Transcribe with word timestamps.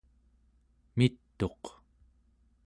mit'uq 0.97 1.63